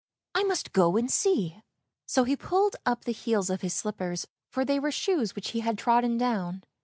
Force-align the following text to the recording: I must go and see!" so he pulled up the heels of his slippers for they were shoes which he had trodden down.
I 0.33 0.41
must 0.45 0.73
go 0.73 0.97
and 0.97 1.11
see!" 1.11 1.61
so 2.07 2.23
he 2.23 2.35
pulled 2.35 2.75
up 2.87 3.05
the 3.05 3.11
heels 3.11 3.51
of 3.51 3.61
his 3.61 3.75
slippers 3.75 4.25
for 4.49 4.65
they 4.65 4.79
were 4.79 4.91
shoes 4.91 5.35
which 5.35 5.49
he 5.49 5.59
had 5.59 5.77
trodden 5.77 6.17
down. 6.17 6.63